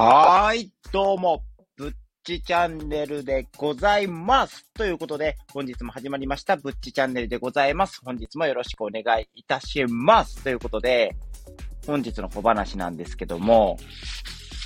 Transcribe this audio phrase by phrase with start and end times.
[0.00, 1.42] はーい、どうも、
[1.76, 4.64] ぶっちチャンネルでございます。
[4.72, 8.00] ということで、本日も始まりました、ぶっちチャンネルでございます。
[8.04, 10.40] 本日もよろしくお願いいたします。
[10.44, 11.16] ということで、
[11.84, 13.76] 本日の小話なんですけども、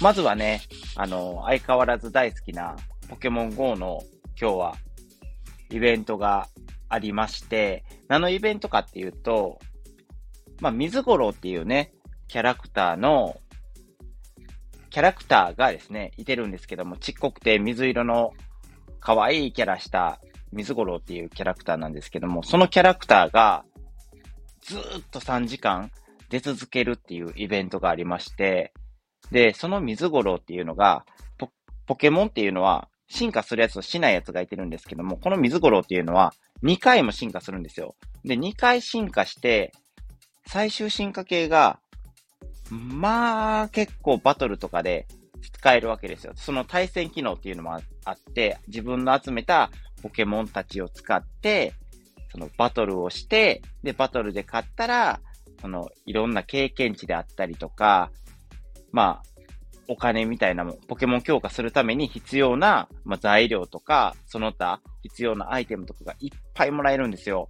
[0.03, 0.61] まずはね、
[0.97, 2.77] あの、相変わらず大好きな
[3.09, 4.03] ポケモン GO の
[4.39, 4.75] 今日は
[5.71, 6.49] イベントが
[6.91, 9.59] ありまして、何のイベントかっていうと、
[10.61, 11.95] まあ、水五郎っていうね、
[12.29, 13.41] キャラクターの
[14.93, 18.35] キャラクターがですね、いてるんですけども、ちっこくて水色の
[19.01, 20.21] 可愛いキャラした
[20.53, 23.65] 水五郎っていうキャラクターなんですけども、そのキャラクターが
[24.61, 25.91] ずーっと3時間
[26.29, 28.75] 出続けるっていうイベントがありまして、
[29.31, 31.07] で、その水五郎っていうのが、
[31.39, 31.51] ポ
[31.87, 37.97] ポケモンっていうのは進化するやつとしないやつがいてるんですけども、この水五郎っていうのは2回も進化するんですよ。
[38.27, 39.73] で、2回進化して、
[40.47, 41.79] 最終進化系が
[42.73, 45.07] まあ、結構バトルとかで
[45.53, 46.33] 使えるわけですよ。
[46.35, 49.71] その対戦機能っていうのもあって、自分の集めた
[50.03, 51.75] ポケモンたちを使って、
[52.31, 55.21] そのバトルをして、で、バトルで勝ったら、
[55.61, 58.11] そのいろんな経験値であったりとか、
[58.91, 59.33] まあ、
[59.87, 67.49] お金みたいなもん、ポケモン強化するために必要な、まあ、材料とか、その他必要なアイテムとかがいっぱいもらえるんですよ。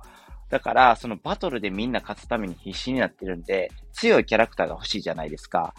[0.53, 5.75] だから、そのバトルでみんな勝つために必死になってるんで、強いキャラクターが欲しいじゃないですか。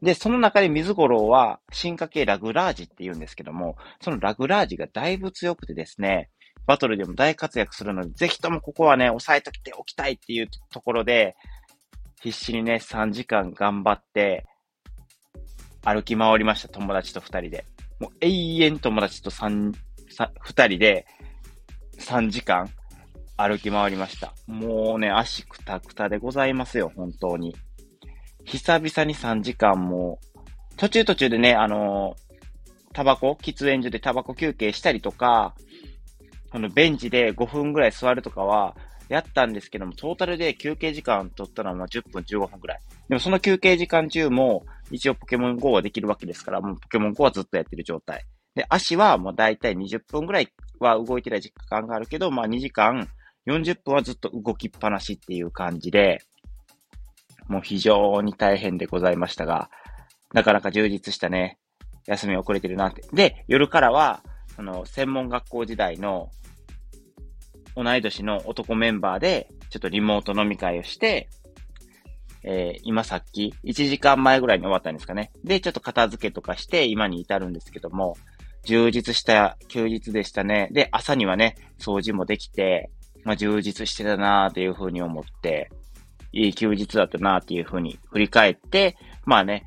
[0.00, 6.30] で、その中で水五郎は進化系ラグラージって言うんですけども、そのラグラージがだいぶ強くてですね、
[6.64, 11.36] バトルでも大活躍するので、ぜひともここはね、押さえときておきたいっていうところで、
[12.22, 14.46] 必死にね、3時間頑張って、
[15.84, 17.66] 歩き回りました、友達と2人で。
[17.98, 19.74] もう永遠友達と3、
[20.16, 21.04] 2人で、
[21.98, 22.70] 3時間
[23.42, 24.34] 歩き回りました。
[24.46, 27.56] もうね、足くたくたでございますよ、本当に。
[28.44, 30.18] 久々に3時間も、
[30.76, 35.54] 途中途中でね、あのー、タバコ、喫煙所でタバコ休憩したりとか、
[36.50, 38.76] あの、ベンチで5分ぐらい座るとかは、
[39.08, 42.80] やったんですけども、トータルで休憩時間取ったのはま10分、15分ぐらい。
[43.08, 48.24] でもその休憩時間中も、一応ポケモン GO はできるわけですから、もうポケモン GO はずっとやってる状態。
[48.54, 53.08] で、足はもうだいたい20分ぐらいは動いてない時間があるけど、まあ2時間
[53.50, 56.22] 40分はずっと動きっぱなしっていう感じで、
[57.48, 59.70] もう非常に大変でございましたが、
[60.32, 61.58] なかなか充実したね、
[62.06, 63.02] 休み遅れてるなって。
[63.12, 64.22] で、夜からは、
[64.54, 66.30] その、専門学校時代の、
[67.76, 71.28] 同い年の男メンバーで、ちょっとリモート飲み会をして、
[72.42, 75.32] えー、今さっき、1時間前ぐらいに終わったんですかね。
[75.44, 78.16] で、ちょっと片付けとかして、今に至るんですけども、
[78.64, 80.68] 充実した休日でしたね。
[80.72, 82.90] で、朝にはね、掃除もできて、
[83.24, 85.70] まあ、充実してたなーっていうふうに思って、
[86.32, 89.64] いい休日だったなーっていうふうに振り返って、まあね、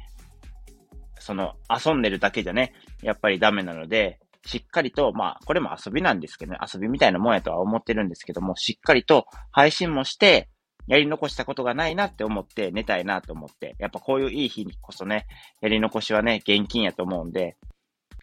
[1.20, 10.50] その遊んでるだけじゃね、やっぱりダメなので、しっかりと、まあ、これも遊びなんですけどね、遊びみたいなもんやとは思ってるんですけども、しっかりと配信もして、
[10.88, 15.28] やり残したことがないなって思って寝たいなと思って、やっぱこういういい日にこそね、
[15.62, 17.56] やり残しはね、現金やと思うんで、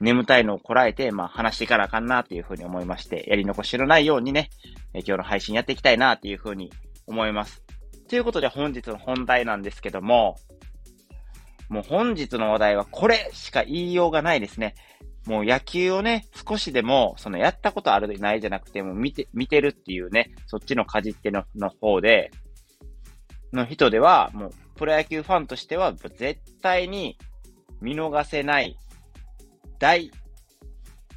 [0.01, 4.51] 眠たいのをこらえて、まあ話していかなあかんなっていうふうに思いまして、やり残しのないようにね、
[4.95, 6.73] え今日の配信やっていきたいなっていうふうに
[7.07, 7.63] 思います。
[8.09, 10.37] ということで本日の本題なんですけども、
[11.69, 14.75] もう本日の話題はこれしか言いようがないですね。
[15.27, 22.31] もう野球をね、少しでも、そのやったことあるないじゃなくて、も見て、見てるっていうね、そっちのかじってのの方で、
[23.53, 27.19] の人では、もうプロ野球ファンとしては絶対に
[27.81, 28.79] 見逃せない
[29.81, 30.11] 大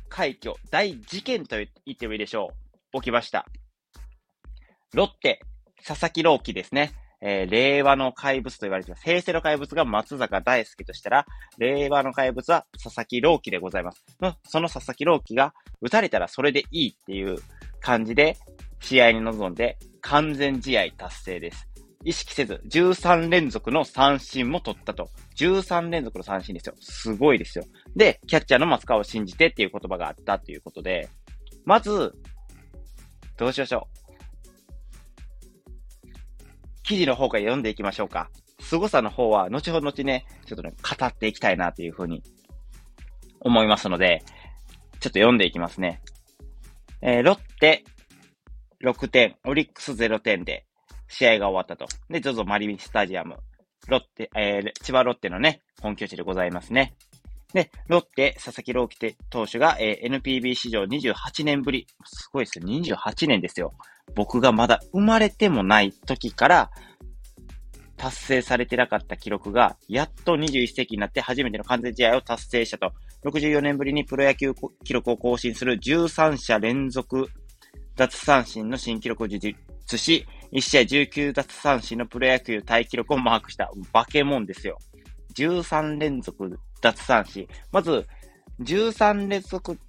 [0.07, 2.53] 快挙、大事件と言ってもいいでしょ
[2.93, 3.01] う。
[3.01, 3.45] 起きました。
[4.93, 5.41] ロッテ、
[5.85, 6.93] 佐々木朗希ですね。
[7.21, 9.03] えー、令和の怪物と言われています。
[9.03, 11.25] 平成の怪物が松坂大輔としたら、
[11.57, 14.05] 令和の怪物は佐々木朗希でございます。
[14.47, 17.37] その佐々木朗希が打たれたらそれでいいっていう
[17.81, 18.37] 感じで
[18.79, 21.67] 試合に臨んで完全試合達成です。
[22.05, 25.09] 意識せず、13連続の三振も取ったと。
[25.37, 26.75] 13連続の三振ですよ。
[26.79, 27.65] すごいですよ。
[27.95, 31.09] で、キャッチャーの松川を信じてっていう言葉があったということで、
[31.65, 32.13] まず、
[33.37, 34.03] どうしましょう。
[36.83, 38.29] 記事の方から読んでいきましょうか。
[38.59, 42.21] 凄さの方は、後ほど後ね、ちょっとね、語っていきたいなというふうに
[43.39, 44.23] 思いますので、
[44.99, 46.01] ちょっと読んでいきますね。
[47.01, 47.83] えー、ロッテ
[48.83, 50.65] 6点、オリックス0点で、
[51.13, 51.85] 試合が終わったと。
[52.09, 53.37] で、ゾゾマリンスタジアム。
[53.87, 56.95] ロッテ、えー、千葉ロッテのね、本拠地でございますね。
[57.53, 61.85] で、ロッテ、佐々木朗希投手が、えー、NPB 史上28年ぶり。
[62.05, 62.65] すごいですよ。
[62.65, 63.73] 28年ですよ。
[64.15, 66.71] 僕がまだ生まれてもない時から、
[67.95, 72.91] 達成されてなかった記録が、やっと21世紀になって初めての完全試合を達成したと。
[73.23, 77.29] 64年ぶりにプロ野球記録を更新する13者連続
[77.95, 84.77] 奪三振の新記録を樹立し、1試合19奪三振のプロ野球タイ記録をマークした化け物ですよ。
[85.35, 87.47] 13連続奪三振。
[87.71, 88.05] まず、
[88.61, 89.79] 13連続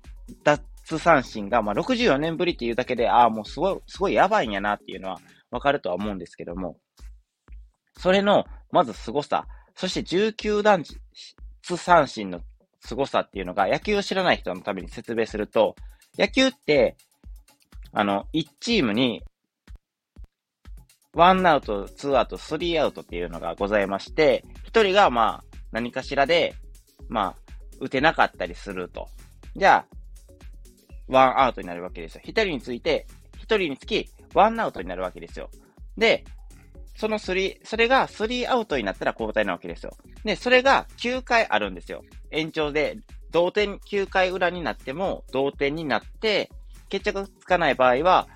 [0.42, 0.64] 奪
[0.98, 5.20] 三振が、まあ、64年ぶりっていうだけで、ああ、もうすごい、すごいやばいんやなっていうのは
[5.50, 6.78] わかるとは思うんですけども、
[7.98, 9.46] それの、まず凄さ、
[9.76, 10.82] そして19段
[11.62, 12.40] 三振の
[12.80, 15.74] 凄さっていうのが、野球を知らない人のために説明すると、
[16.18, 16.96] 野球って、
[17.92, 19.22] あの、1チームに、
[21.14, 26.54] 1アウト、2アウト、3アウトっていうのがございまして、1人がまあ、何かしらで、
[27.08, 27.36] まあ、
[27.80, 29.08] 打てなかったりすると。
[29.56, 29.84] じゃ
[31.08, 32.22] あ、1アウトになるわけですよ。
[32.24, 33.06] 1人について、
[33.38, 35.50] 1人につき、1アウトになるわけですよ。
[35.96, 36.24] で、
[36.96, 39.96] その3、それが3アウトになったら交代なわけですよ。
[40.24, 42.02] で、それが9回あるんですよ。
[42.30, 42.98] 延長で、
[43.30, 46.50] 同点9回裏になっても同点になって、
[46.88, 48.28] 決着つかない場合は、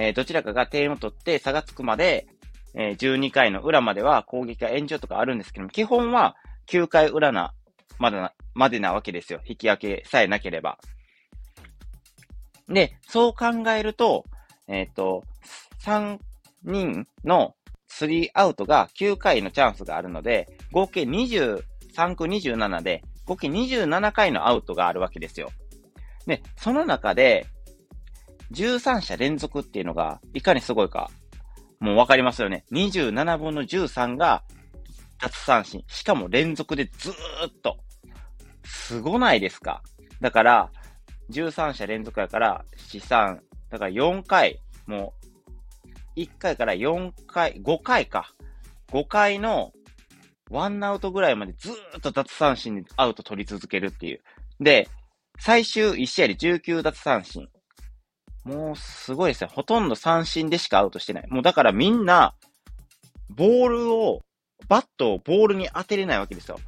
[0.00, 2.28] えー、どちらかが点を取って差がつくまで、
[2.74, 6.36] えー、12回の裏までは攻撃が延長とかあるんですけども、基本は
[6.68, 7.52] 9回裏な、
[7.98, 9.40] まだな、までなわけですよ。
[9.44, 10.78] 引き分けさえなければ。
[12.68, 14.24] で、そう考えると、
[14.68, 15.24] えっ、ー、と、
[15.82, 16.18] 3
[16.62, 17.56] 人の
[17.90, 21.64] 3アウトが9回のチャンスがあるので、合計23
[22.14, 25.50] 区27で、合計27回のアウトがあるわけですよ。
[26.26, 27.46] で、その中で、
[28.52, 31.10] 13者連続っていうのが、いかにすごいか、
[31.80, 32.64] もうわかりますよね。
[32.72, 34.42] 27分の13が、
[35.20, 35.84] 奪三振。
[35.88, 37.16] しかも連続でずーっ
[37.62, 37.78] と。
[38.64, 39.82] すごないですか
[40.20, 40.70] だから、
[41.30, 43.38] 13者連続やから、4、3、
[43.70, 45.14] だから4回、も
[46.16, 48.32] う、1回から4回、5回か。
[48.92, 49.72] 5回の
[50.50, 54.20] ワンアウトぐらいまでずーっと奪三振にアウト取り続けるっていう。
[54.60, 54.88] で、
[55.38, 57.48] 最終1試合で19奪三振。
[58.48, 59.50] もうすごいですね。
[59.52, 61.26] ほとんど三振でしかアウトしてない。
[61.28, 62.34] もうだからみんな、
[63.28, 64.22] ボールを、
[64.68, 66.58] バットをボールに当てれないわけですよ。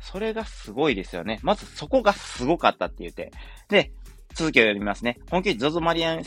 [0.00, 1.40] それがすごいですよね。
[1.42, 3.32] まずそこがすごかったって言って。
[3.68, 3.92] で、
[4.34, 5.18] 続きを読みますね。
[5.30, 6.22] 本気 ZOZO マリアン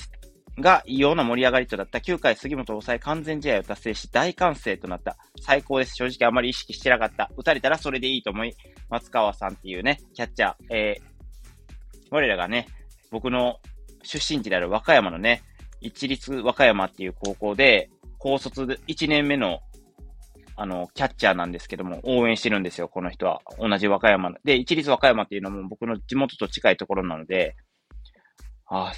[0.60, 5.18] が異様な盛り上がりとなった9回杉本を抑え完全試合を達成し大歓声となった。
[5.40, 5.96] 最高です。
[5.96, 7.32] 正直あまり意識してなかった。
[7.38, 8.56] 打たれたらそれでいいと思い、
[8.90, 11.04] 松川さんっていうね、キャッチャー、えー、
[12.10, 12.68] 我らがね、
[13.12, 13.60] 僕の
[14.04, 15.44] 出身地である和歌山のね、
[15.81, 19.62] 一律和歌山っていう高校で、高卒1年目の
[20.62, 23.40] あの、キャッチャーなんですけども、応援してるんですよ、この人は。
[23.57, 27.56] 同じ和歌山で、一律和歌山っていうのも僕の地元と近いところなので、
[28.66, 28.94] ああ、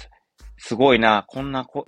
[0.58, 1.86] すごいな、こんな子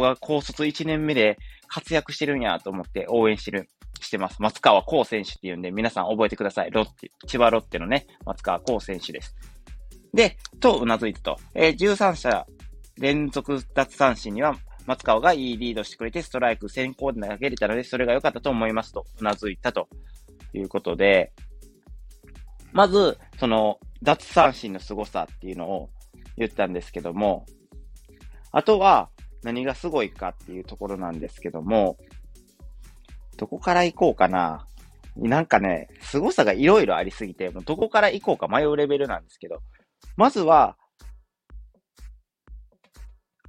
[0.00, 3.68] が高卒1年目で活躍してるんやと思って応援してる、
[4.00, 4.40] してます。
[4.40, 6.70] 松川幸選手っていうんで、皆さん覚えてください。
[6.70, 9.34] ロッテ、千葉ロッテのね、松川幸選手です。
[10.14, 11.36] で、とうなずいたと。
[11.54, 12.46] えー、13者
[12.98, 14.56] 連続奪三振には
[14.86, 19.88] 松川がいいリードしてくれて、ストライク先行で投げれたので、それが良かったと思いますと、うなずいたと
[20.54, 21.32] いうことで、
[22.72, 25.90] まず、その、脱三振の凄さっていうのを
[26.38, 27.44] 言ったんですけども、
[28.50, 29.10] あとは、
[29.42, 31.98] 何がすごいかっていうところなんですけども、
[33.36, 34.66] どこから行こうかな。
[35.16, 39.60] なんかね、凄さがいろいろありすぎて、もうどこから行こうか迷うレベルなんですけど、
[40.18, 40.76] まずは、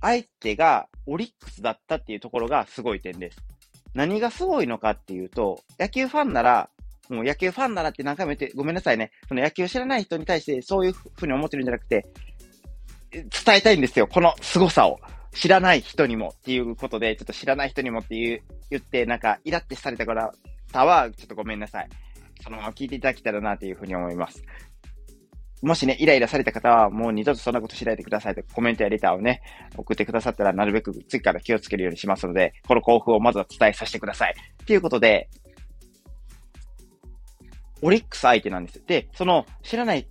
[0.02, 3.40] 相手がオリックスだったっていうところがすごい点です。
[3.96, 6.70] 何がすごいのかっていうと、野球ファンなら、
[7.10, 9.12] もう野球ファンならって何回も言って、ごめんなさいね。
[9.28, 12.06] その野球を知らない人に対してそういうふうに思ってるんじゃなくて、
[13.10, 13.24] 伝
[13.56, 14.06] えたいんですよ。
[14.06, 15.00] この凄さを。
[15.34, 20.32] 知らない人にもっていうことで、ちょっと知らない人にもっていう、言って、なんか、イラってされた方
[20.86, 21.90] は、ちょっとごめんなさい。
[22.44, 24.44] そのまま聞いていただけたらなというふうに思います。
[25.62, 29.42] もしね、イライラされた方は、もう二度とそんなことしないでくださいとコメントやレターをね、
[29.76, 34.36] 送ってくださったら、なるべく次から気をつけるようにしますので、この興奮をまずは伝えさせてください。
[34.66, 35.30] ということで、
[37.82, 38.86] オリックス相手なんです。
[38.86, 40.08] で、その、知らない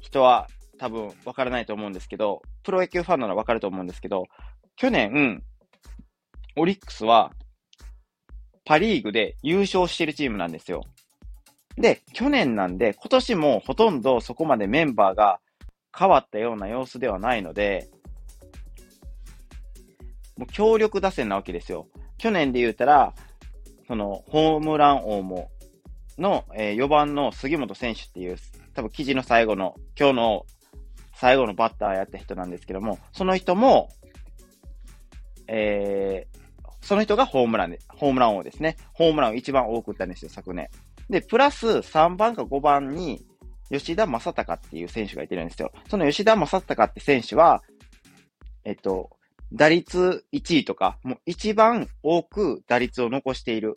[0.00, 4.24] 人は多分わからないと思うんですけど、プロ野球ファンならわかると思うんですけど、
[4.76, 5.42] 去年、
[6.56, 7.32] オリックスは、
[8.64, 10.82] パリーグで優勝してるチームなんですよ。
[11.76, 15.40] で、去年なんで、今年もほとんどそこまでメンバーが
[15.96, 17.88] 変わったような様子ではないので、
[20.36, 21.88] もう強力打線なわけですよ。
[22.18, 23.14] 去年で言うたら、
[23.86, 25.50] その、ホームラン王も、
[26.18, 28.36] の、えー、4番の杉本選手っていう、
[28.74, 30.46] 多分記事の最後の、今日の
[31.14, 33.88] 最後のバッターやった人なんですけども、その人も、
[35.46, 36.42] えー、
[36.80, 38.76] その人がホームランで、ホームラン王ですね。
[38.92, 40.68] ホームランを一番多く打ったんですよ、昨年。
[41.08, 43.24] で、プラス3番か5番に、
[43.70, 45.72] 吉田正尚っていう選手がいてるんですよ。
[45.88, 47.62] その吉田正尚って選手は、
[48.64, 49.10] えっと、
[49.52, 53.74] 打率1位とか、もう一番多く打率を残している。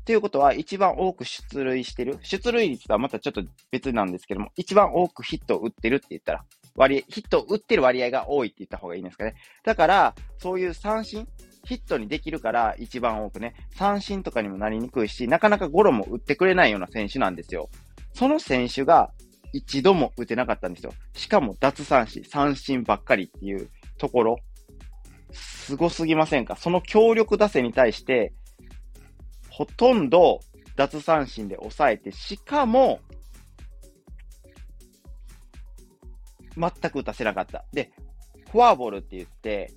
[0.00, 2.18] っていうことは、一番多く出塁してる。
[2.22, 6.44] 出塁率とはまたちょっと別なんですけども、一番多くヒットを打ってるって言ったら、
[6.76, 9.34] 割ヒットを打ってる割合が多いって言った方がいいんですかね。
[9.64, 11.28] だから、そういう三振、
[11.64, 17.68] ヒットにできるから一番多くね、三振とかにもなりにくいし、なかなかゴロも打ってくれないような選手なんですよ。
[18.14, 19.12] その選手が
[19.52, 20.92] 一度も打てなかったんですよ。
[21.14, 24.36] しかも脱三振、三振ばっかりっていうところ、
[25.32, 26.56] すごすぎませんか？
[26.56, 28.32] その強力打線に対して、
[29.50, 30.40] ほとんど
[30.76, 33.00] 脱三振で抑えて、しかも、
[36.56, 37.64] 全く打たせなかった。
[37.72, 37.92] で、
[38.50, 39.72] フォアボールって言って、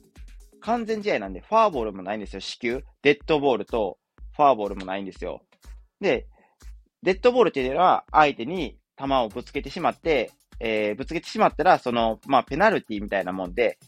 [0.62, 2.84] 完全試合なんで、フォアボールもないんですよ、死球。
[3.02, 3.98] デッドボールと
[4.36, 5.42] フォアボールもないんですよ。
[6.00, 6.28] で、
[7.04, 13.80] デッドボールっていうのは、相手に球をぶつけてしまって、えー、ぶつけてしまったら、その、まあ、ペナルティみたいなもんで、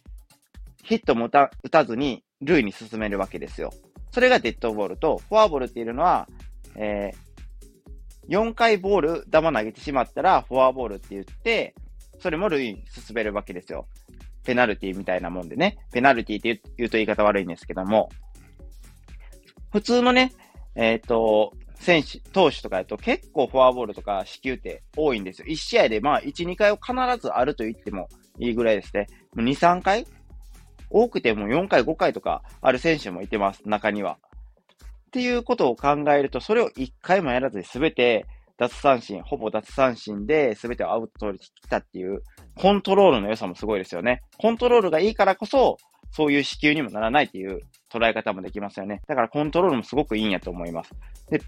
[0.84, 3.72] ヒットも打た打たずに、塁に進めるわけですよ。
[4.12, 6.27] それがデッドボールと、フォアボールっていうのは、
[6.75, 11.75] えー、4回ボール、球投げてしまったら、フォアボールって言って、
[12.20, 13.88] それも塁に進めるわけですよ。
[14.43, 15.77] ペナルティみたいなもんでね。
[15.91, 18.09] ペナルティって言うと言い方悪いんですけども、
[19.71, 20.33] 普通のね、
[20.75, 25.47] えっ、ー、と、選手、投手とかだと結構フォアボールとか死球って多いんですよ。
[25.47, 28.07] 1試合でまあ1、2回を必ずあると言っても
[28.39, 29.07] いいぐらいですね。
[29.35, 30.07] 2、3回？
[30.89, 34.17] 多くても4回、5回とかある選手もいてます、中には。
[35.07, 38.25] っていうことを考えると、それを1回もやらずに全て
[38.57, 42.22] 脱三振、ほぼ脱三振で全てをアウト取りきたっていう、
[42.55, 44.22] コントロールの良さもすごいですよね。
[44.38, 45.77] コントロールがいいからこそ、
[46.12, 47.60] そういう支給にもならないっていう
[47.91, 49.01] 捉え方もできますよね。
[49.07, 50.91] だからコントロールもすごくいいんやと思います。
[51.29, 51.41] で、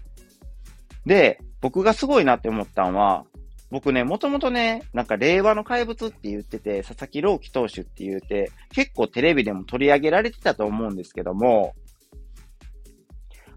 [1.06, 3.24] で僕がすごいなって思ったのは、
[3.70, 11.74] 僕ね、もともとね、なんか令和の怪物って言ってて、佐々木朗希投手って言って、結構テレビでも取り上げられてたと思うんですけども、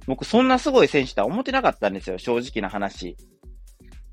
[0.07, 3.15] 僕そんなすごい選手とは思ってなかったんですよ、正直な話。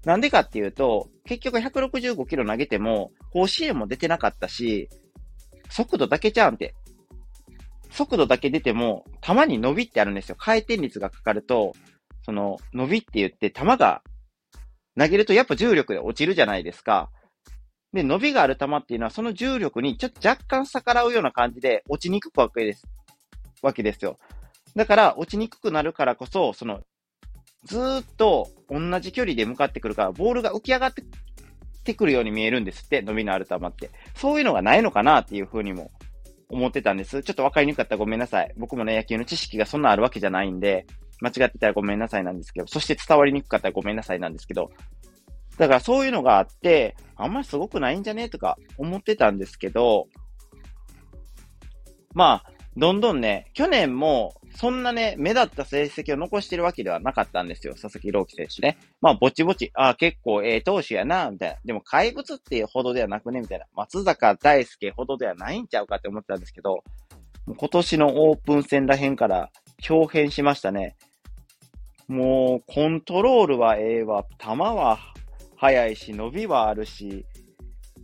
[0.07, 4.89] なんでかっていうと、結局165キロ投げても、甲子園も出てなかったし、
[5.69, 6.77] 速度だけちゃうんて。
[7.91, 10.37] 速度だけ出ても、球に伸びってあるんですよ。
[10.39, 11.73] 回転率がかかると、
[12.23, 14.03] その、伸びって言って、球が
[14.97, 17.11] 投げるとやっぱ重力で落ちるじゃないですか。
[17.93, 22.87] で、伸びがある球っていうのは、その重力にちょっと若干逆らうような感じで落ちにくくわけです。
[23.61, 24.19] わけですよ。
[24.77, 26.83] だから、落ちにくくなるからこそ、その
[27.67, 30.95] ずっと同じ距離で向かってくるから、ボールが浮き上がっ
[31.85, 33.91] てくるように見えるんですって、伸びのある球って。
[34.15, 35.91] そういうのがないのかなっていうふうにも
[36.49, 37.23] 思ってたんです。
[37.23, 38.53] ちょっとわかりにくかったらごめんなさい。
[38.57, 40.87] 僕もね、野球の知識がそんなあるわけじゃないんで、
[41.21, 44.71] 間違ってたらごめんなさいなんですけど、そして伝わりにくかったらごめんなさいなんですけど、
[45.59, 50.09] だからそういうのがあって、あんまりすごくないんじゃねとか思ってたんですけど、
[52.13, 57.75] まあ、どんどんね、去年もそんなね、目立った成績を残してるわけではなかったんですよ。
[57.75, 58.79] 佐々木朗希選手ね。
[59.03, 61.57] まあ、ぼちぼち、ああ、結構ええ投手やな、みたいな。
[61.63, 63.67] でも怪物っていうほどではなくね、みたいな。
[63.75, 66.83] 松坂大輔ほどではないんちゃうかって思ったんですけど、
[67.47, 69.51] 今年のオープン戦らへんから
[69.89, 70.97] 表変しましたね。
[72.09, 74.99] もう、コントロールはええわ、球は
[75.57, 77.27] 速いし、伸びはあるし、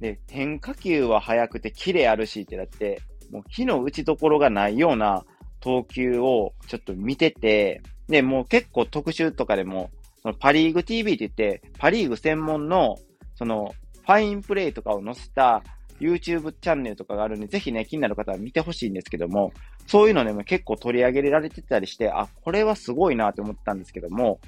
[0.00, 5.24] で、変化球は速くてキレあるしってなって、もう火の打ちどころがないような
[5.62, 9.90] 投球をちょっと見てて、で、もう結構特集とかでも、
[10.22, 12.96] そのパリーグ TV って言って、パリーグ専門の、
[13.36, 15.62] その、ファインプレイとかを載せた
[16.00, 19.52] YouTube チャンネルとかがあるんで、ぜひね、気になる方は見てほしいんですけども、
[19.86, 24.40] そういうのでも結構取り上げられてたりして、あ、これはすごいなって思ったんですけども、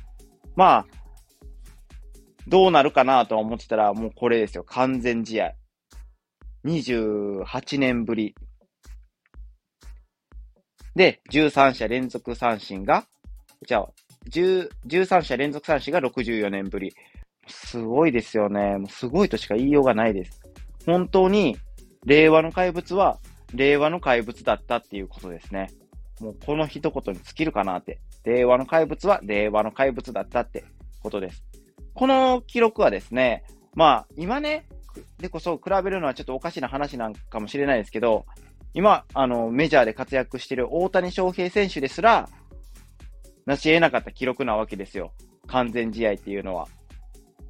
[0.56, 0.86] まあ、
[2.46, 4.64] どうなるかなと思ってたら、もうこれですよ。
[4.64, 5.54] 完全試合。
[6.64, 8.34] 28年ぶり。
[10.94, 13.04] で、13者連続三振が、
[13.66, 13.88] じゃあ、
[14.28, 16.92] 13者連続三振が64年ぶり。
[17.46, 18.76] すごいですよね。
[18.88, 20.40] すごいとしか言いようがないです。
[20.86, 21.56] 本当に、
[22.04, 23.18] 令和の怪物は、
[23.54, 25.70] 令和の怪物だったっていうことですね。
[26.20, 27.98] もうこの一言に尽きるかなって。
[28.24, 30.64] 令和の怪物は令和の怪物だったって
[31.02, 31.44] ことです。
[31.92, 34.66] この記録はですね、まあ、今ね、
[35.18, 38.24] でこそ比べるのはちょっとおかしな話なんかもしれないですけど、
[38.74, 42.28] 今、あの、メジャーで活躍している大谷翔平選手ですら、
[43.46, 45.12] 成し得なかった記録なわけですよ。
[45.46, 46.66] 完全試合っていうのは。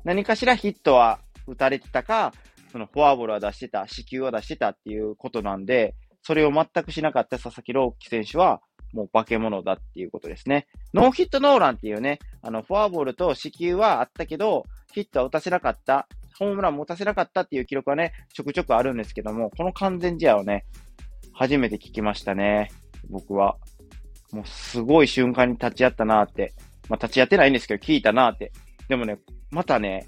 [0.05, 2.33] 何かしらヒットは打たれてたか、
[2.71, 8.61] そのフォアボールは出してた、死球は出してたっていうことなんで、それを全くしなかった佐々木朗希選手は、
[8.93, 10.67] もう化け物だっていうことですね。
[10.93, 16.07] ノーヒットノーランっていうね、あの、フォアボールと四球はあったけど、ヒットは打たせなかった、
[16.39, 20.65] ホームランも打たせなかったっていう記録はね、ちょくちょくあるんですけども、この完全試合をね、
[21.35, 22.71] 初めて聞きましたね。
[23.11, 23.57] 僕は。
[24.33, 26.55] もうすごい瞬間に立ち会ったなって。
[26.89, 28.53] まあ、立ち会ってないんですけど、聞いたなって。
[28.89, 29.19] でもね、
[29.51, 30.07] またね、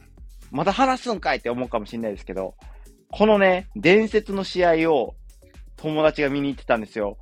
[0.50, 2.54] まだ話すんかいって思うかもしれないですけど、
[3.11, 5.14] このね、伝説の試合を
[5.76, 7.18] 友達が見に行ってたんですよ。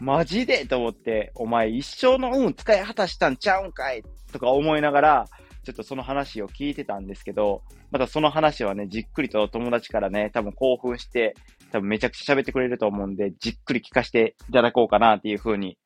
[0.00, 0.66] マジで？
[0.66, 4.02] と思って、お前一生の運使い果たしたんちゃうんかい？
[4.32, 5.24] とか思いながら、
[5.64, 11.34] ちょっとその話を聞いてたんですけど、またその話はね、じっくりと友達からね、多分興奮して、
[11.72, 15.78] 多分めちゃくちゃ喋ってくれると思うんで、じっくり聞かせていただこうかなっていうふうに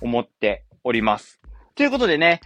[0.00, 1.40] 思っております。
[1.74, 2.40] ということでね、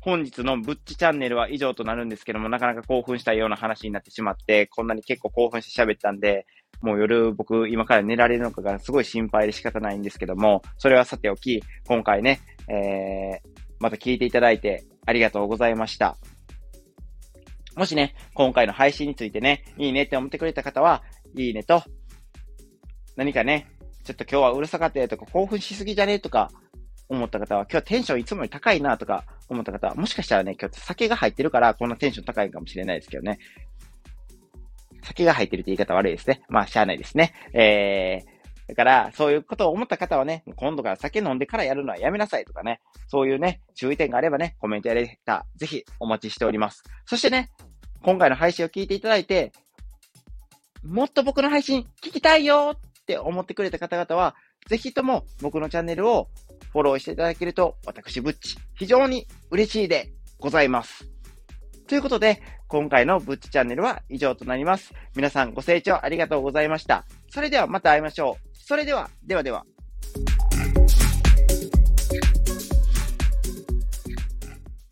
[0.00, 6.46] 本日のぶっちチャンネルは以上となるんですけども、なかなか興奮したような話になってしまって、こんなに結構興奮して喋ったんで、
[6.82, 16.16] もう夜僕今から寝られるのかがすごい心配で仕方ないんですけども、それはさておき、今回ね、えー、また聞いていただいてありがとうございました。
[17.76, 21.02] もしね、今回の配信についてね、いいねって思ってくれた方は、
[21.36, 21.82] いいねと、
[23.16, 23.68] 何かね、
[24.04, 26.50] ちょっと今日はうるさかったよとか、興奮しすぎじゃねとか、
[27.08, 33.38] 思った方は、今日テンションいつもより高いなとか思った方は、もしかしたらね、今日酒が入ってるから、こんなテンション高いかもしれないですけどね。
[35.02, 36.42] 酒が入ってるって言い方悪いですね。
[36.48, 37.34] まあ、しゃあないですね。
[37.52, 46.82] えー、だから、そういうことを思った方はね、今度から酒飲んでからやるのはやめなさいとかね、そういうね、注意点があればね、コメントやれた、ぜひお待ちしております。
[47.04, 47.50] そしてね、
[48.02, 49.52] 今回の配信を聞いていただいて、
[50.82, 54.34] もっと僕の配信聞きたいよって思ってくれた方々は、
[54.66, 56.28] ぜひとも僕のチャンネルを
[56.72, 61.06] フォローしていただけると、私、ブッチ、非常に嬉しいでございます。
[61.86, 64.94] ということで、今回のブッチチャンネルは以上となります。
[65.14, 67.04] 皆さんご清聴ありがとうございました。
[67.30, 68.56] それではまた会いましょう。
[68.56, 69.66] それでは、ではでは。